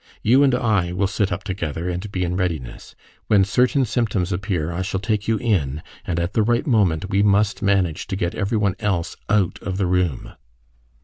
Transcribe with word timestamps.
You 0.23 0.41
and 0.43 0.55
I 0.55 0.93
will 0.93 1.05
sit 1.05 1.31
up 1.31 1.43
together, 1.43 1.87
and 1.87 2.11
be 2.11 2.23
in 2.23 2.35
readiness. 2.35 2.95
When 3.27 3.43
certain 3.43 3.85
symptoms 3.85 4.31
appear 4.31 4.71
I 4.71 4.81
shall 4.81 4.99
take 4.99 5.27
you 5.27 5.37
in, 5.37 5.83
and 6.05 6.19
at 6.19 6.33
the 6.33 6.41
right 6.41 6.65
moment 6.65 7.11
we 7.11 7.21
must 7.21 7.61
manage 7.61 8.07
to 8.07 8.15
get 8.15 8.33
every 8.33 8.57
one 8.57 8.73
else 8.79 9.15
out 9.29 9.59
of 9.61 9.77
the 9.77 9.85
room." 9.85 10.33